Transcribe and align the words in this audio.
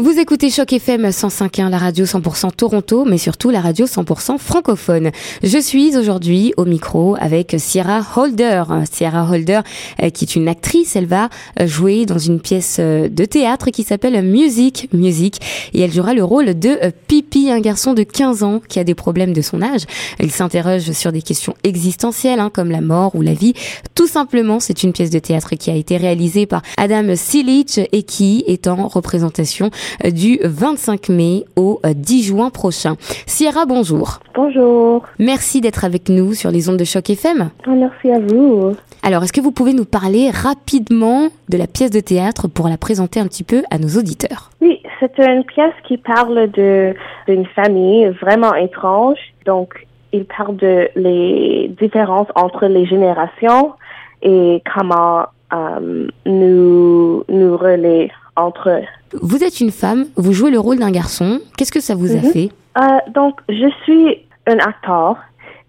Vous 0.00 0.18
écoutez 0.18 0.48
Choc 0.48 0.72
FM 0.72 1.08
105.1, 1.08 1.68
la 1.68 1.76
radio 1.76 2.06
100% 2.06 2.52
Toronto, 2.56 3.04
mais 3.04 3.18
surtout 3.18 3.50
la 3.50 3.60
radio 3.60 3.84
100% 3.84 4.38
francophone. 4.38 5.10
Je 5.42 5.58
suis 5.58 5.94
aujourd'hui 5.94 6.54
au 6.56 6.64
micro 6.64 7.18
avec 7.20 7.56
Sierra 7.58 8.00
Holder. 8.16 8.64
Sierra 8.90 9.30
Holder, 9.30 9.60
euh, 10.02 10.08
qui 10.08 10.24
est 10.24 10.36
une 10.36 10.48
actrice, 10.48 10.96
elle 10.96 11.04
va 11.04 11.28
euh, 11.60 11.66
jouer 11.66 12.06
dans 12.06 12.16
une 12.16 12.40
pièce 12.40 12.78
euh, 12.80 13.10
de 13.10 13.26
théâtre 13.26 13.68
qui 13.68 13.82
s'appelle 13.82 14.24
Music 14.24 14.88
Music 14.94 15.38
et 15.74 15.82
elle 15.82 15.92
jouera 15.92 16.14
le 16.14 16.24
rôle 16.24 16.58
de 16.58 16.78
Pipi, 17.06 17.50
un 17.50 17.60
garçon 17.60 17.92
de 17.92 18.02
15 18.02 18.42
ans 18.42 18.62
qui 18.66 18.78
a 18.78 18.84
des 18.84 18.94
problèmes 18.94 19.34
de 19.34 19.42
son 19.42 19.60
âge. 19.60 19.82
Il 20.18 20.30
s'interroge 20.30 20.92
sur 20.92 21.12
des 21.12 21.20
questions 21.20 21.54
existentielles 21.62 22.40
hein, 22.40 22.50
comme 22.50 22.70
la 22.70 22.80
mort 22.80 23.14
ou 23.16 23.20
la 23.20 23.34
vie. 23.34 23.52
Tout 23.94 24.06
simplement, 24.06 24.60
c'est 24.60 24.82
une 24.82 24.94
pièce 24.94 25.10
de 25.10 25.18
théâtre 25.18 25.56
qui 25.56 25.70
a 25.70 25.74
été 25.74 25.98
réalisée 25.98 26.46
par 26.46 26.62
Adam 26.78 27.14
Silich 27.16 27.78
et 27.92 28.02
qui 28.02 28.44
est 28.46 28.66
en 28.66 28.88
représentation 28.88 29.70
du 30.04 30.38
25 30.44 31.08
mai 31.08 31.44
au 31.56 31.80
10 31.84 32.22
juin 32.22 32.50
prochain. 32.50 32.96
Sierra, 33.26 33.66
bonjour. 33.66 34.20
Bonjour. 34.34 35.04
Merci 35.18 35.60
d'être 35.60 35.84
avec 35.84 36.08
nous 36.08 36.34
sur 36.34 36.50
les 36.50 36.68
ondes 36.68 36.76
de 36.76 36.84
choc 36.84 37.10
FM. 37.10 37.50
Oh, 37.66 37.70
merci 37.70 38.10
à 38.10 38.18
vous. 38.18 38.74
Alors, 39.02 39.22
est-ce 39.22 39.32
que 39.32 39.40
vous 39.40 39.52
pouvez 39.52 39.72
nous 39.72 39.86
parler 39.86 40.30
rapidement 40.30 41.28
de 41.48 41.56
la 41.56 41.66
pièce 41.66 41.90
de 41.90 42.00
théâtre 42.00 42.48
pour 42.48 42.68
la 42.68 42.76
présenter 42.76 43.18
un 43.18 43.26
petit 43.26 43.44
peu 43.44 43.62
à 43.70 43.78
nos 43.78 43.88
auditeurs? 43.98 44.50
Oui, 44.60 44.80
c'est 44.98 45.18
une 45.18 45.44
pièce 45.44 45.74
qui 45.88 45.96
parle 45.96 46.50
de 46.50 46.94
d'une 47.26 47.46
famille 47.46 48.08
vraiment 48.20 48.54
étrange. 48.54 49.18
Donc, 49.46 49.86
il 50.12 50.24
parle 50.24 50.56
de 50.56 50.88
les 50.96 51.72
différences 51.80 52.28
entre 52.34 52.66
les 52.66 52.84
générations 52.86 53.72
et 54.22 54.62
comment 54.74 55.26
euh, 55.52 56.08
nous 56.26 57.24
nous 57.28 57.56
relayer 57.56 58.12
entre 58.36 58.80
vous 59.22 59.42
êtes 59.42 59.60
une 59.60 59.72
femme, 59.72 60.04
vous 60.16 60.32
jouez 60.32 60.50
le 60.52 60.60
rôle 60.60 60.78
d'un 60.78 60.90
garçon. 60.92 61.40
Qu'est-ce 61.56 61.72
que 61.72 61.80
ça 61.80 61.94
vous 61.96 62.12
a 62.12 62.20
Mhm. 62.20 62.32
fait 62.32 62.48
Euh, 62.78 62.82
donc, 63.12 63.40
je 63.48 63.68
suis 63.84 64.24
un 64.46 64.58
acteur 64.58 65.16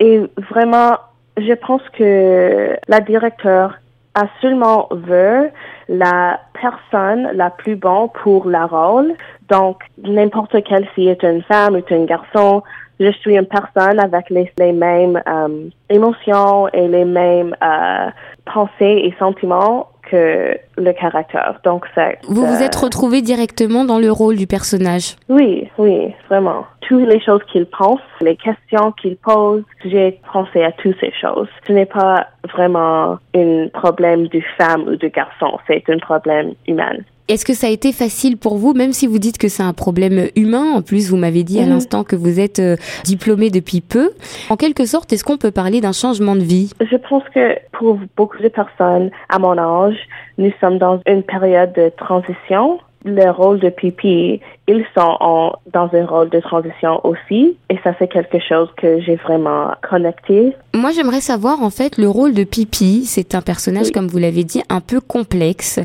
et 0.00 0.22
vraiment, 0.50 0.96
je 1.36 1.52
pense 1.54 1.82
que 1.96 2.76
la 2.88 3.00
directeur 3.00 3.74
a 4.14 4.24
seulement 4.42 4.88
veut 4.90 5.50
la 5.88 6.40
personne 6.60 7.30
la 7.34 7.50
plus 7.50 7.76
bonne 7.76 8.08
pour 8.22 8.48
la 8.48 8.66
rôle. 8.66 9.14
Donc, 9.48 9.82
n'importe 10.02 10.56
quelle 10.64 10.86
fille 10.94 11.08
est 11.08 11.22
une 11.22 11.42
femme 11.42 11.76
ou 11.76 11.94
un 11.94 12.04
garçon. 12.04 12.62
Je 13.00 13.12
suis 13.12 13.36
une 13.36 13.46
personne 13.46 14.00
avec 14.00 14.28
les, 14.30 14.50
les 14.58 14.72
mêmes 14.72 15.22
euh, 15.28 15.68
émotions 15.88 16.66
et 16.72 16.88
les 16.88 17.04
mêmes 17.04 17.54
euh, 17.62 18.10
pensées 18.44 19.02
et 19.04 19.14
sentiments 19.20 19.86
que 20.10 20.56
le 20.76 20.92
caractère. 20.92 21.60
Donc, 21.64 21.84
c'est 21.94 22.18
Vous 22.28 22.46
vous 22.46 22.62
êtes 22.62 22.76
retrouvé 22.76 23.22
directement 23.22 23.84
dans 23.84 23.98
le 23.98 24.10
rôle 24.10 24.36
du 24.36 24.46
personnage. 24.46 25.16
oui, 25.28 25.68
oui, 25.78 26.14
vraiment. 26.28 26.64
Toutes 26.80 27.06
les 27.06 27.20
choses 27.20 27.42
qu'il 27.52 27.66
pense, 27.66 28.00
les 28.20 28.36
questions 28.36 28.92
qu'il 28.92 29.16
pose, 29.16 29.62
j'ai 29.84 30.18
pensé 30.32 30.62
à 30.62 30.72
toutes 30.72 30.96
ces 31.00 31.12
choses. 31.20 31.48
Ce 31.66 31.72
n'est 31.72 31.86
pas 31.86 32.28
vraiment 32.54 33.18
un 33.34 33.68
problème 33.72 34.28
de 34.28 34.40
femme 34.56 34.82
ou 34.88 34.96
de 34.96 35.08
garçon, 35.08 35.58
c'est 35.66 35.84
un 35.90 35.98
problème 35.98 36.54
humain. 36.66 36.96
Est-ce 37.28 37.44
que 37.44 37.52
ça 37.52 37.66
a 37.66 37.70
été 37.70 37.92
facile 37.92 38.38
pour 38.38 38.56
vous, 38.56 38.72
même 38.72 38.92
si 38.94 39.06
vous 39.06 39.18
dites 39.18 39.36
que 39.36 39.48
c'est 39.48 39.62
un 39.62 39.74
problème 39.74 40.28
humain 40.34 40.72
En 40.74 40.80
plus, 40.82 41.10
vous 41.10 41.16
m'avez 41.18 41.42
dit 41.44 41.58
à 41.60 41.64
Mhm. 41.64 41.68
l'instant 41.70 42.02
que 42.02 42.16
vous 42.16 42.40
êtes 42.40 42.58
euh, 42.58 42.76
diplômé 43.04 43.50
depuis 43.50 43.82
peu. 43.82 44.10
En 44.48 44.56
quelque 44.56 44.86
sorte, 44.86 45.12
est-ce 45.12 45.24
qu'on 45.24 45.36
peut 45.36 45.50
parler 45.50 45.80
d'un 45.82 45.92
changement 45.92 46.34
de 46.36 46.40
vie? 46.42 46.70
Je 46.80 46.96
pense 46.96 47.22
que 47.34 47.56
pour 47.78 47.98
beaucoup 48.16 48.38
de 48.42 48.48
personnes 48.48 49.10
à 49.28 49.38
mon 49.38 49.58
âge, 49.58 49.96
nous 50.38 50.50
sommes 50.60 50.78
dans 50.78 51.00
une 51.06 51.22
période 51.22 51.72
de 51.74 51.92
transition. 51.98 52.78
Le 53.04 53.30
rôle 53.30 53.60
de 53.60 53.68
pipi, 53.68 54.40
ils 54.66 54.84
sont 54.96 55.16
en- 55.20 55.52
dans 55.72 55.88
un 55.92 56.04
rôle 56.04 56.30
de 56.30 56.40
transition 56.40 57.00
aussi. 57.04 57.56
Et 57.70 57.78
ça, 57.84 57.92
c'est 57.98 58.08
quelque 58.08 58.38
chose 58.40 58.68
que 58.76 59.00
j'ai 59.00 59.14
vraiment 59.16 59.70
connecté 59.88 60.54
Moi, 60.74 60.90
j'aimerais 60.90 61.20
savoir, 61.20 61.62
en 61.62 61.70
fait, 61.70 61.96
le 61.96 62.08
rôle 62.08 62.34
de 62.34 62.44
Pipi. 62.44 63.04
C'est 63.04 63.34
un 63.34 63.40
personnage, 63.40 63.86
Oui. 63.86 63.92
comme 63.92 64.06
vous 64.08 64.18
l'avez 64.18 64.44
dit, 64.44 64.62
un 64.68 64.80
peu 64.80 65.00
complexe. 65.00 65.80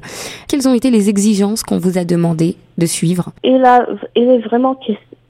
Quelles 0.50 0.68
ont 0.68 0.74
été 0.74 0.90
les 0.90 1.10
exigences 1.10 1.64
qu'on 1.64 1.78
vous 1.78 1.98
a 1.98 2.04
demandé 2.04 2.56
de 2.78 2.86
suivre? 2.86 3.30
Il 3.44 3.64
a, 3.64 3.86
il 4.16 4.30
est 4.30 4.40
vraiment 4.40 4.76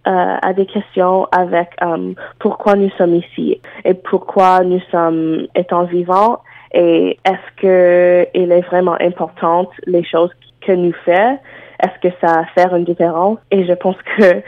euh, 0.08 0.36
à 0.42 0.54
des 0.54 0.66
questions 0.66 1.28
avec 1.32 1.70
euh, 1.82 2.14
pourquoi 2.40 2.76
nous 2.76 2.90
sommes 2.98 3.16
ici 3.16 3.60
et 3.86 3.94
pourquoi 3.94 4.62
nous 4.64 4.82
sommes 4.92 5.48
étant 5.56 5.84
vivants 5.86 6.40
et 6.74 7.18
est-ce 7.24 7.62
que 7.62 8.28
il 8.34 8.52
est 8.52 8.62
vraiment 8.62 8.98
importante 9.00 9.70
les 9.88 10.04
choses 10.04 10.32
que 10.66 10.74
nous 10.74 10.92
fait 11.06 11.40
est-ce 11.84 12.08
que 12.08 12.16
ça 12.22 12.46
fait 12.56 12.68
une 12.76 12.86
différence? 12.86 13.38
Et 13.52 13.66
je 13.66 13.74
pense 13.74 13.98
que 14.18 14.42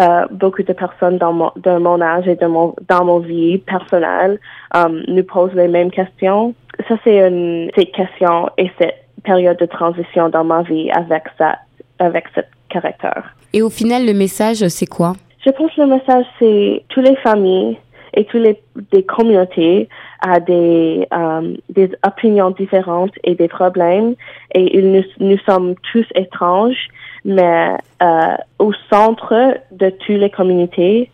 euh, 0.00 0.26
beaucoup 0.30 0.62
de 0.62 0.72
personnes 0.72 1.18
dans 1.18 1.32
mon 1.32 1.50
de 1.56 1.78
mon 1.78 2.00
âge 2.00 2.28
et 2.28 2.36
de 2.36 2.46
mon 2.46 2.74
dans 2.88 3.04
mon 3.04 3.18
vie 3.18 3.58
personnelle 3.58 4.38
euh, 4.76 5.02
nous 5.08 5.24
posent 5.24 5.54
les 5.54 5.68
mêmes 5.68 5.90
questions. 5.90 6.54
Ça 6.88 6.94
c'est 7.04 7.18
une 7.26 7.70
ces 7.76 7.86
questions 7.86 8.48
et 8.58 8.70
cette 8.78 9.04
période 9.24 9.58
de 9.58 9.66
transition 9.66 10.28
dans 10.28 10.44
ma 10.44 10.62
vie 10.62 10.90
avec 10.90 11.24
ça 11.38 11.58
avec 11.98 12.24
ce 12.34 12.40
caractère. 12.68 13.34
Et 13.52 13.62
au 13.62 13.70
final, 13.70 14.06
le 14.06 14.14
message, 14.14 14.66
c'est 14.68 14.86
quoi? 14.86 15.12
Je 15.44 15.50
pense 15.50 15.72
que 15.74 15.80
le 15.82 15.88
message, 15.88 16.24
c'est 16.38 16.84
toutes 16.88 17.06
les 17.06 17.16
familles 17.16 17.76
et 18.14 18.24
toutes 18.24 18.42
les 18.42 18.58
des 18.90 19.02
communautés 19.02 19.88
a 20.20 20.40
des, 20.40 21.06
euh, 21.12 21.54
des 21.68 21.90
opinions 22.06 22.50
différentes 22.50 23.12
et 23.24 23.34
des 23.34 23.48
problèmes 23.48 24.14
et 24.54 24.82
nous, 24.82 25.02
nous 25.18 25.38
sommes 25.46 25.74
tous 25.92 26.06
étranges, 26.14 26.88
mais 27.24 27.76
euh, 28.02 28.36
au 28.58 28.72
centre 28.90 29.54
de 29.72 29.90
toutes 29.90 30.16
les 30.16 30.30
communautés, 30.30 31.10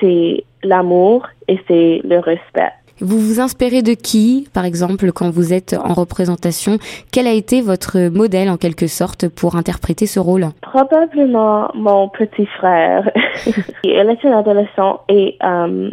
c'est 0.00 0.44
l'amour 0.62 1.26
et 1.46 1.58
c'est 1.68 2.00
le 2.04 2.18
respect. 2.18 2.72
Vous 3.00 3.18
vous 3.18 3.40
inspirez 3.40 3.82
de 3.82 3.92
qui, 3.92 4.48
par 4.52 4.64
exemple, 4.64 5.12
quand 5.12 5.30
vous 5.30 5.52
êtes 5.52 5.76
en 5.78 5.94
représentation? 5.94 6.78
Quel 7.12 7.28
a 7.28 7.32
été 7.32 7.60
votre 7.60 8.08
modèle, 8.08 8.50
en 8.50 8.56
quelque 8.56 8.88
sorte, 8.88 9.28
pour 9.28 9.54
interpréter 9.54 10.06
ce 10.06 10.18
rôle? 10.18 10.46
Probablement 10.62 11.70
mon 11.74 12.08
petit 12.08 12.46
frère. 12.46 13.08
il 13.84 13.90
est 13.92 14.24
un 14.24 14.38
adolescent 14.38 15.02
et 15.08 15.36
euh, 15.44 15.90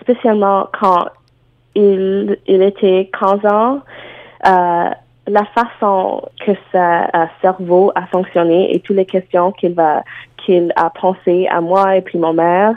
spécialement 0.00 0.68
quand 0.78 1.06
il, 1.74 2.38
il 2.46 2.62
était 2.62 3.10
15 3.18 3.46
ans, 3.46 3.80
euh, 4.46 4.90
la 5.28 5.44
façon 5.46 6.22
que 6.44 6.52
sa 6.72 7.04
euh, 7.04 7.26
cerveau 7.40 7.92
a 7.94 8.06
fonctionné 8.06 8.74
et 8.74 8.80
toutes 8.80 8.96
les 8.96 9.06
questions 9.06 9.52
qu'il 9.52 9.74
va 9.74 10.02
qu'il 10.44 10.72
a 10.76 10.90
pensé 10.90 11.48
à 11.48 11.60
moi 11.60 11.96
et 11.96 12.02
puis 12.02 12.18
mon 12.18 12.32
mère, 12.32 12.74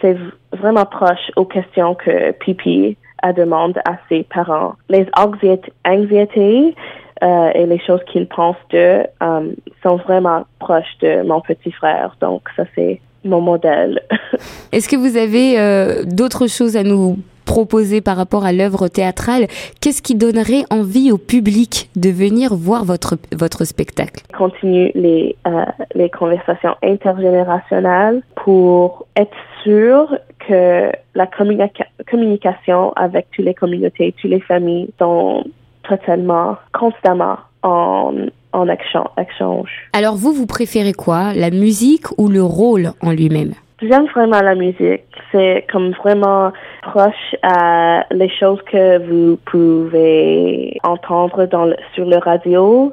c'est 0.00 0.16
vraiment 0.52 0.84
proche 0.84 1.30
aux 1.36 1.44
questions 1.44 1.94
que 1.94 2.30
Pipi 2.32 2.96
a 3.22 3.32
demandé 3.32 3.80
à 3.84 3.96
ses 4.08 4.22
parents. 4.22 4.74
Les 4.88 5.06
anxiétés, 5.16 5.72
anxiétés 5.84 6.76
euh, 7.24 7.50
et 7.54 7.66
les 7.66 7.80
choses 7.80 8.00
qu'il 8.12 8.28
pense 8.28 8.56
d'eux 8.70 9.02
euh, 9.22 9.52
sont 9.82 9.96
vraiment 9.96 10.46
proches 10.60 10.96
de 11.00 11.22
mon 11.22 11.40
petit 11.40 11.72
frère. 11.72 12.16
Donc 12.20 12.42
ça 12.56 12.64
c'est 12.76 13.00
mon 13.28 13.40
modèle. 13.40 14.02
Est-ce 14.72 14.88
que 14.88 14.96
vous 14.96 15.16
avez 15.16 15.58
euh, 15.58 16.04
d'autres 16.04 16.48
choses 16.48 16.76
à 16.76 16.82
nous 16.82 17.18
proposer 17.44 18.02
par 18.02 18.16
rapport 18.18 18.44
à 18.44 18.52
l'œuvre 18.52 18.88
théâtrale? 18.88 19.46
Qu'est-ce 19.80 20.02
qui 20.02 20.14
donnerait 20.14 20.64
envie 20.70 21.10
au 21.10 21.16
public 21.16 21.88
de 21.96 22.10
venir 22.10 22.54
voir 22.54 22.84
votre, 22.84 23.16
votre 23.34 23.64
spectacle? 23.64 24.22
Continue 24.36 24.92
les 24.94 25.34
euh, 25.46 25.64
les 25.94 26.10
conversations 26.10 26.74
intergénérationnelles 26.82 28.22
pour 28.44 29.06
être 29.16 29.36
sûr 29.64 30.14
que 30.46 30.90
la 31.14 31.26
communica- 31.26 31.88
communication 32.10 32.92
avec 32.92 33.28
toutes 33.32 33.46
les 33.46 33.54
communautés, 33.54 34.14
toutes 34.20 34.30
les 34.30 34.40
familles 34.40 34.90
sont 34.98 35.44
totalement, 35.88 36.56
constamment 36.72 37.38
en, 37.62 38.12
en 38.52 38.68
action-. 38.68 39.64
Alors 39.92 40.16
vous, 40.16 40.32
vous 40.32 40.46
préférez 40.46 40.92
quoi 40.92 41.32
La 41.34 41.50
musique 41.50 42.06
ou 42.18 42.28
le 42.28 42.42
rôle 42.42 42.92
en 43.02 43.10
lui-même? 43.12 43.52
J'aime 43.80 44.06
vraiment 44.06 44.40
la 44.40 44.56
musique. 44.56 45.04
C'est 45.30 45.64
comme 45.70 45.90
vraiment 45.92 46.50
proche 46.82 47.36
à 47.42 48.04
les 48.10 48.28
choses 48.30 48.60
que 48.70 48.98
vous 49.08 49.38
pouvez 49.46 50.78
entendre 50.82 51.46
dans 51.46 51.66
le- 51.66 51.76
sur 51.94 52.04
le 52.06 52.16
radio, 52.18 52.92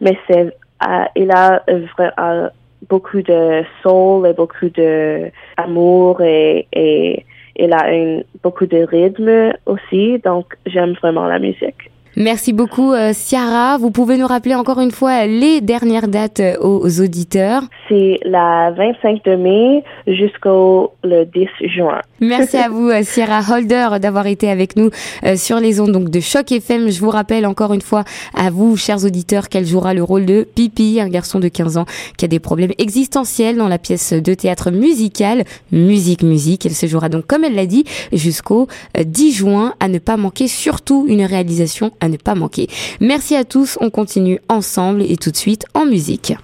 mais 0.00 0.16
c'est 0.26 0.46
euh, 0.88 1.04
il 1.16 1.30
a 1.30 1.62
vra- 1.68 2.12
euh, 2.18 2.48
beaucoup 2.88 3.22
de 3.22 3.62
soul 3.82 4.26
et 4.26 4.32
beaucoup 4.32 4.68
de 4.70 5.30
amour 5.56 6.20
et, 6.22 6.66
et 6.72 7.24
il 7.56 7.72
a 7.72 7.92
une, 7.92 8.24
beaucoup 8.42 8.66
de 8.66 8.78
rythme 8.84 9.52
aussi. 9.66 10.18
Donc 10.24 10.46
j'aime 10.66 10.94
vraiment 10.94 11.26
la 11.26 11.38
musique. 11.38 11.90
Merci 12.16 12.52
beaucoup, 12.52 12.92
euh, 12.92 13.14
Ciara. 13.14 13.78
Vous 13.78 13.90
pouvez 13.90 14.18
nous 14.18 14.26
rappeler 14.26 14.54
encore 14.54 14.80
une 14.80 14.90
fois 14.90 15.24
les 15.24 15.62
dernières 15.62 16.08
dates 16.08 16.40
euh, 16.40 16.58
aux 16.60 17.00
auditeurs. 17.00 17.62
C'est 17.88 18.18
la 18.24 18.70
25 18.72 19.24
de 19.24 19.36
mai 19.36 19.82
jusqu'au 20.06 20.92
le 21.02 21.24
10 21.24 21.48
juin. 21.74 22.02
Merci 22.20 22.58
à 22.58 22.68
vous, 22.68 22.90
euh, 22.90 23.02
Ciara 23.02 23.40
Holder, 23.50 23.98
d'avoir 23.98 24.26
été 24.26 24.50
avec 24.50 24.76
nous 24.76 24.90
sur 25.36 25.58
les 25.58 25.80
ondes 25.80 25.92
donc 25.92 26.10
de 26.10 26.20
Choc 26.20 26.52
FM. 26.52 26.90
Je 26.90 27.00
vous 27.00 27.08
rappelle 27.08 27.46
encore 27.46 27.72
une 27.72 27.80
fois 27.80 28.04
à 28.36 28.50
vous, 28.50 28.76
chers 28.76 29.04
auditeurs, 29.06 29.48
qu'elle 29.48 29.64
jouera 29.64 29.94
le 29.94 30.02
rôle 30.02 30.26
de 30.26 30.46
Pipi, 30.54 31.00
un 31.00 31.08
garçon 31.08 31.40
de 31.40 31.48
15 31.48 31.78
ans 31.78 31.86
qui 32.18 32.26
a 32.26 32.28
des 32.28 32.40
problèmes 32.40 32.72
existentiels 32.78 33.56
dans 33.56 33.68
la 33.68 33.78
pièce 33.78 34.12
de 34.12 34.34
théâtre 34.34 34.70
musical 34.70 35.44
Musique 35.72 36.22
Musique. 36.22 36.66
Elle 36.66 36.72
se 36.72 36.86
jouera 36.86 37.08
donc, 37.08 37.26
comme 37.26 37.44
elle 37.44 37.54
l'a 37.54 37.66
dit, 37.66 37.84
jusqu'au 38.12 38.68
10 39.02 39.32
juin 39.32 39.74
à 39.80 39.88
ne 39.88 39.98
pas 39.98 40.18
manquer, 40.18 40.46
surtout 40.46 41.06
une 41.08 41.24
réalisation 41.24 41.90
à 42.02 42.08
ne 42.08 42.18
pas 42.18 42.34
manquer. 42.34 42.68
Merci 43.00 43.34
à 43.34 43.44
tous, 43.44 43.78
on 43.80 43.88
continue 43.88 44.40
ensemble 44.48 45.02
et 45.02 45.16
tout 45.16 45.30
de 45.30 45.36
suite 45.36 45.64
en 45.72 45.86
musique. 45.86 46.34